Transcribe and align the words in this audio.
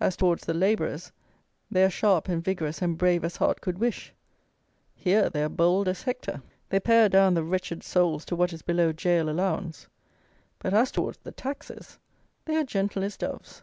As 0.00 0.18
towards 0.18 0.44
the 0.44 0.52
labourers, 0.52 1.10
they 1.70 1.82
are 1.82 1.88
sharp 1.88 2.28
and 2.28 2.44
vigorous 2.44 2.82
and 2.82 2.98
brave 2.98 3.24
as 3.24 3.36
heart 3.38 3.62
could 3.62 3.78
wish; 3.78 4.12
here 4.94 5.30
they 5.30 5.42
are 5.42 5.48
bold 5.48 5.88
as 5.88 6.02
Hector. 6.02 6.42
They 6.68 6.78
pare 6.78 7.08
down 7.08 7.32
the 7.32 7.42
wretched 7.42 7.82
souls 7.82 8.26
to 8.26 8.36
what 8.36 8.52
is 8.52 8.60
below 8.60 8.92
gaol 8.92 9.30
allowance. 9.30 9.86
But, 10.58 10.74
as 10.74 10.90
towards 10.90 11.16
the 11.20 11.32
taxers, 11.32 11.96
they 12.44 12.54
are 12.56 12.64
gentle 12.64 13.02
as 13.02 13.16
doves. 13.16 13.62